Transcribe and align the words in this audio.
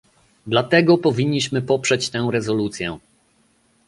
Dlatego 0.47 0.97
powinniśmy 0.97 1.61
poprzeć 1.61 2.09
tę 2.09 2.27
rezolucję 2.31 2.97